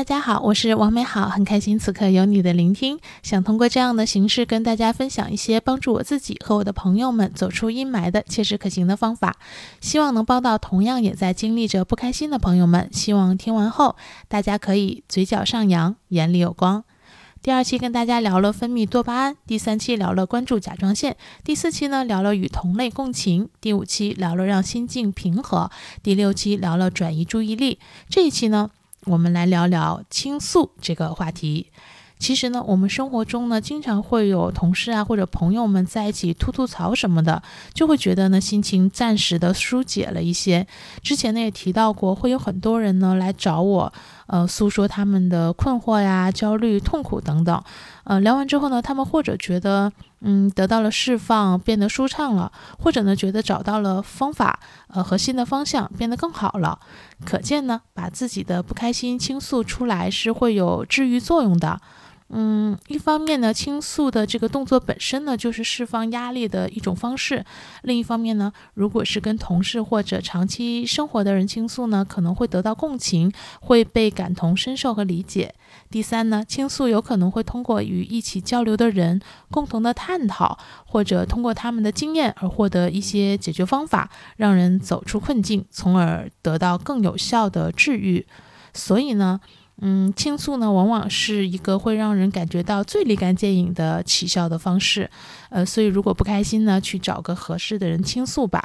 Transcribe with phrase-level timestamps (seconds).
[0.00, 2.98] 大家好，我是王美好，很开心此刻有你的聆听。
[3.22, 9.36] 想通过这样的形式跟大家分享一些帮助我自己和我的朋友们走出阴霾的切实可行的方法，
[9.82, 12.88] 希望能帮到同样也在经历着不开心的朋友们。
[12.90, 13.94] 希望听完后
[14.26, 16.82] 大家可以嘴角上扬，眼里有光。
[17.42, 21.14] 第二期跟大家聊了分泌多巴胺，第三期聊了关注甲状腺，
[21.44, 25.70] 第四期呢聊了与同类共情，第五期聊了让心境平和，
[26.02, 27.78] 第六期聊了转移注意力。
[28.08, 28.70] 这一期呢？
[29.06, 31.68] 我们来聊聊倾诉这个话题。
[32.18, 40.66] 其实呢，我们生活中呢，经常会有同事啊或者朋友们在一起吐吐槽什么的，就会觉得呢，心情暂时的疏解了一些。
[41.02, 43.90] 之前呢也提到过，会有很多人呢来找我，
[44.26, 47.64] 呃，诉说他们的困惑呀、焦虑、痛苦等等。
[48.10, 49.92] 呃，聊完之后呢，他们或者觉得，
[50.22, 56.80] 嗯，得到了释放，变得舒畅了；或者呢，觉得找到了方法，呃，和新的方向，变得更好了。
[57.24, 61.80] 可见呢，把自己的不开心倾诉出来是会有治愈作用的。
[62.32, 67.42] 嗯，一方面呢，倾诉的这个动作本身呢，就是释放压力的一种方式；
[67.82, 75.52] 另一方面呢，如果是跟同事或者长期生活的人倾诉呢，可能会得到共情，会被感同身受和理解。
[75.90, 88.24] 第三呢，倾诉有可能会通过与一起交流的人共同的探讨，或者通过他们的经验而获得一些解决方法，让人走出困境，从而得到更有效的治愈。
[88.72, 89.40] 所以呢。
[89.80, 95.10] 嗯，倾诉呢，往往是一个会让人感觉到最立竿见影的起效的方式。
[95.48, 98.62] 呃，所以如果不开心呢，去找个合适的人倾诉吧。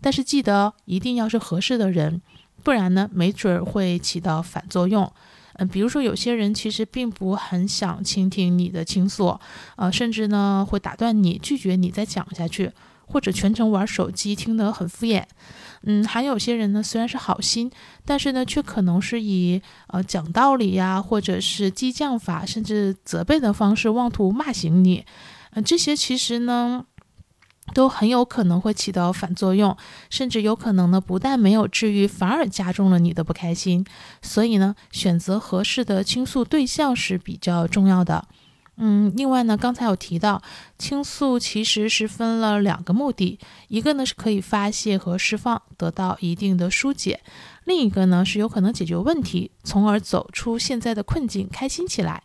[0.00, 2.20] 但是记得一定要是合适的人，
[2.62, 5.10] 不然呢，没准会起到反作用。
[5.56, 9.38] 嗯，比如说有些人其实并不很想倾听你的倾诉，
[9.76, 12.72] 呃，甚至呢会打断你，拒绝你再讲下去，
[13.06, 15.24] 或者全程玩手机，听得很敷衍。
[15.86, 17.70] 嗯，还有些人呢，虽然是好心，
[18.06, 25.04] 但是呢，却可能是以呃讲道理呀，或者是激将法，甚至责备的方式，妄图骂醒你。
[25.50, 26.86] 呃，这些其实呢，
[27.74, 29.76] 都很有可能会起到反作用，
[30.08, 33.84] 甚至有可能呢，不但没有治愈，反而加重了你的不开心。
[34.22, 38.26] 所以呢，选择合适的倾诉对象是比较重要的。
[38.76, 40.42] 嗯，另外呢，刚才有提到
[40.78, 47.18] 倾诉其实是分了两个目的，一个呢是可以发泄和释放，得到一定的疏解；
[47.64, 52.24] 另一个呢是有可能解决问题，从而走出现在的困境，开心起来。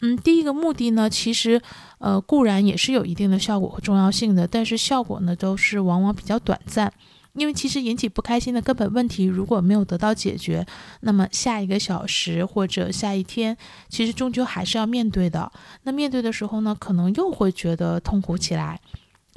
[0.00, 1.62] 嗯，第一个目的呢，其实
[1.98, 6.92] 呃固然也是有一定的效果和重要性的，但是效果呢都是往往比较短暂。
[7.34, 10.64] 因为其实引起不开心的根本问题如果没有得到解决，
[11.00, 13.56] 那么下一个小时或者下一天，
[13.88, 15.50] 其实终究还是要面对的。
[15.82, 18.80] 那面对的时候呢，可能又会觉得痛苦起来。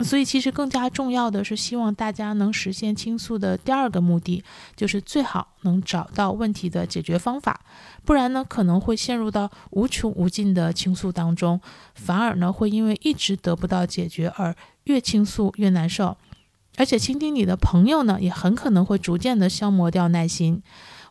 [0.01, 4.43] 所以其实更加重要的是，希望大家能实现倾诉的第二个目的，
[4.75, 7.61] 就是最好能找到问题的解决方法。
[8.05, 11.59] 不然呢，可能会陷入到无穷无尽的倾诉当中，
[11.95, 16.15] 反而呢会因为一直得不到解决而越倾诉越难受。
[16.77, 20.63] 而且倾听你的朋友呢，也很可能会逐渐的消磨掉耐心。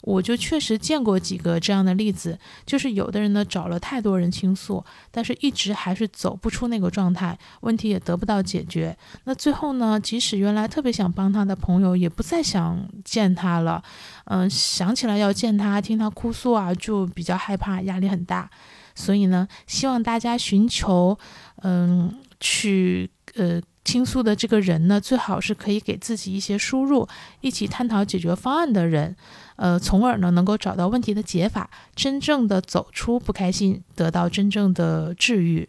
[0.02, 8.96] 我就确实见过几个这样的例子，就是有的人呢找了太多人倾诉，但是一直还是走不出那个状态，问题也得不到解决。
[9.24, 13.82] 那最后呢，即使原来特别想帮他的朋友，也不再想见他了。
[14.26, 18.48] 嗯，想起来要见他，听他哭诉啊，就比较害怕，压力很大。
[18.94, 21.18] 所以呢，希望大家寻求，
[21.62, 23.60] 嗯，去呃。
[23.86, 27.08] 倾诉的这个人呢，最好是可以给自己一些输入，
[27.40, 29.14] 一起探讨解决方案的人，
[29.54, 35.68] 呃，从而呢能够找到问题的解法，真正的走出不开心，得到真正的治愈。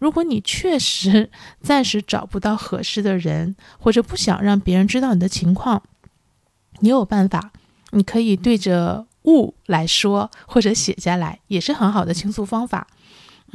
[0.00, 1.30] 如果你确实
[1.62, 5.80] 暂时找不到合适的人，或者不想让别人知道你的情况，
[6.80, 7.52] 你有办法，
[7.92, 12.88] 你可以对着物来说，或者写下来，也是很好的倾诉方法。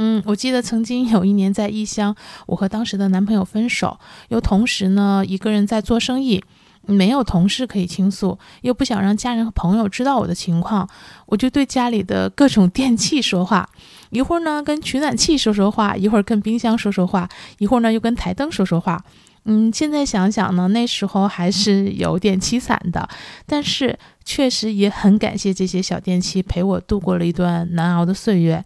[0.02, 2.16] 嗯，我记得曾经有一年在异乡，
[2.48, 4.00] 我和当时的男朋友分手，
[4.30, 6.42] 又同时呢一个人在做生意，
[6.86, 10.90] 没有同事可以倾诉，又不想让家人和朋友知道我的情况，
[11.26, 13.70] 我就对家里的各种电器说话，
[14.10, 17.28] 一会儿呢跟取暖器说说话，一会儿跟冰箱说说话，
[17.58, 19.04] 一会儿呢又跟台灯说说话。
[19.44, 23.10] 嗯，现在想想呢，那时候还是有点凄惨的，
[23.46, 28.64] 但是确实也很感谢这些小电器陪我度过了一段难熬的岁月。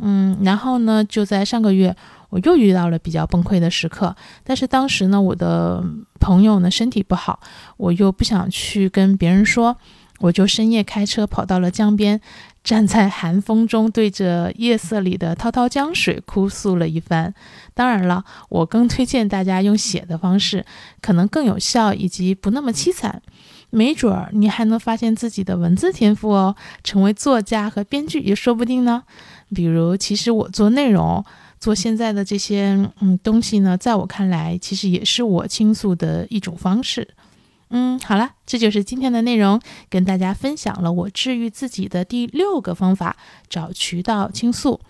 [0.00, 1.94] 嗯，然后呢，就在上个月，
[2.30, 4.14] 我又遇到了比较崩溃的时刻。
[4.42, 5.84] 但是当时呢，我的
[6.18, 7.40] 朋友呢身体不好，
[7.76, 9.76] 我又不想去跟别人说，
[10.20, 12.20] 我就深夜开车跑到了江边，
[12.62, 17.34] 站在寒风中，对着夜色里的滔滔江水哭诉了一番。
[17.74, 20.64] 当然了，我更推荐大家用写的方式，
[21.00, 23.22] 可能更有效，以及不那么凄惨。
[23.70, 29.04] 没准儿你还能发现自己的文字天赋哦，成为作家和编剧也说不定呢。
[29.54, 31.24] 比如，其实我做内容，
[31.60, 37.08] 做现在的这些嗯东西呢，在我看来，其实也是我倾诉的一种方式。
[37.70, 43.16] 嗯，好了，这就是今天的内容，跟大家分享了我治愈自己的第六个方法——
[43.48, 44.80] 找渠道倾诉。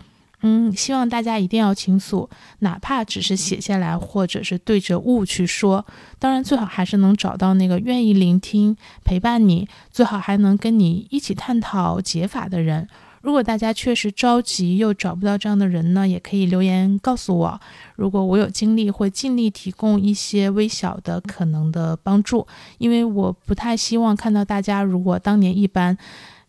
[0.41, 2.27] 嗯，希望大家一定要倾诉，
[2.59, 5.85] 哪怕只是写下来，或者是对着物去说。
[6.17, 12.87] 当然，最好还是能找到那个愿意聆听、陪伴你，最好还能跟你一起探讨解法的人。
[13.21, 17.61] 如果大家确实着急又找不到这样的人呢，也可以留言告诉我。
[17.95, 22.47] 如果我有精力，会尽力提供一些微小的可能的帮助。
[22.79, 25.97] 因为我不太希望看到大家如果当年一般，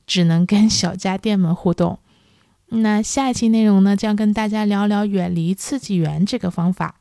[0.07, 1.99] 只能跟小家电们互动。
[2.69, 6.95] 那下一期内容呢，将跟大家聊聊远离刺激源这个方法。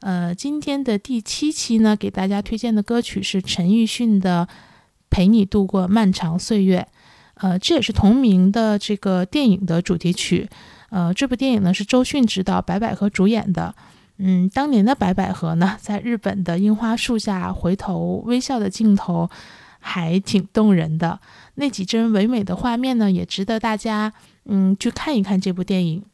[0.00, 4.48] 呃，今天的第七期呢，给大家推荐的歌曲是陈奕迅的
[5.10, 6.88] 《陪你度过漫长岁月》。
[7.34, 10.48] 呃，这也是同名的这个电影的主题曲。
[10.90, 13.74] 呃，这部电影呢是周迅执导，白百合主演的。
[14.18, 19.28] 嗯，当年的白百合呢，在日本的樱花树下回头微笑的镜头，
[19.80, 21.18] 还挺动人的。
[21.56, 24.12] 那几帧唯美的画面呢，也值得大家。
[24.46, 26.04] 嗯，去看一看这部电影。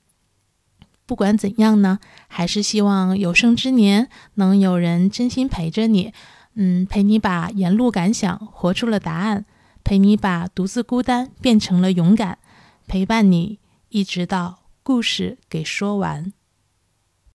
[1.05, 6.15] 不管怎样呢，还是希望有生之年能有人真心陪着你，
[6.55, 9.45] 嗯，陪你把沿路感想活出了答案，
[9.91, 12.39] 陪你把独自孤单变成了勇敢，
[12.87, 13.59] 陪伴你
[13.89, 16.33] 一直到故事给说完。